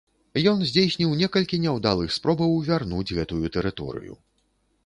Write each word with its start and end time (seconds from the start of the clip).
Ён 0.51 0.63
здзейсніў 0.69 1.11
некалькі 1.19 1.59
няўдалых 1.65 2.09
спробаў 2.17 2.57
вярнуць 2.71 3.15
гэтую 3.19 3.45
тэрыторыю. 3.59 4.13